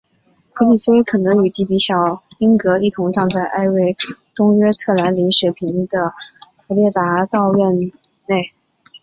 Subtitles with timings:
[0.55, 6.15] 菲里普可能与弟弟小英格一同葬在瑞典东约特兰林雪坪的
[6.65, 7.91] 弗列达修道院
[8.25, 8.51] 内。